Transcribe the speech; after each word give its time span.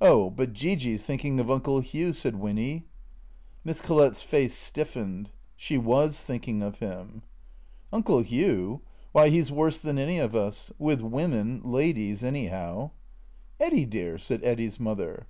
Oh, 0.00 0.30
but 0.30 0.54
Gee 0.54 0.74
Gee 0.74 0.96
's 0.96 1.04
thinking 1.04 1.38
of 1.38 1.50
Uncle 1.50 1.80
Hugh," 1.80 2.14
said 2.14 2.36
Winny. 2.36 2.86
Miss 3.62 3.82
Collett's 3.82 4.22
face 4.22 4.54
stiffened. 4.56 5.32
She 5.54 5.76
was 5.76 6.24
thinking 6.24 6.62
of 6.62 6.78
him." 6.78 7.20
Uncle 7.92 8.22
Hugh? 8.22 8.80
W^hy, 9.14 9.28
he 9.28 9.38
's 9.42 9.50
worse 9.52 9.78
than 9.78 9.98
any 9.98 10.18
of 10.18 10.34
us. 10.34 10.72
With 10.78 11.02
women— 11.02 11.60
ladies— 11.64 12.24
anyhow."" 12.24 12.92
Eddy, 13.60 13.84
dear!" 13.84 14.16
said 14.18 14.42
Eddy's 14.44 14.80
mother. 14.80 15.26